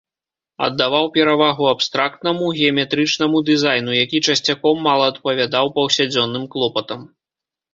[0.67, 7.01] Аддаваў перавагу абстрактнаму, геаметрычнаму дызайну, які часцяком мала адпавядаў паўсядзённым клопатам.